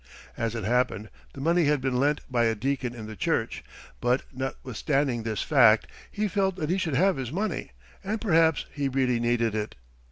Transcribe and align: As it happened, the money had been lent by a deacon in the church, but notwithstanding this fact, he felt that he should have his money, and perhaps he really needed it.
As 0.35 0.55
it 0.55 0.63
happened, 0.63 1.11
the 1.33 1.41
money 1.41 1.65
had 1.65 1.79
been 1.79 1.95
lent 1.99 2.21
by 2.27 2.45
a 2.45 2.55
deacon 2.55 2.95
in 2.95 3.05
the 3.05 3.15
church, 3.15 3.63
but 3.99 4.23
notwithstanding 4.33 5.21
this 5.21 5.43
fact, 5.43 5.85
he 6.09 6.27
felt 6.27 6.55
that 6.55 6.71
he 6.71 6.79
should 6.79 6.95
have 6.95 7.17
his 7.17 7.31
money, 7.31 7.71
and 8.03 8.19
perhaps 8.19 8.65
he 8.73 8.89
really 8.89 9.19
needed 9.19 9.53
it. 9.53 9.75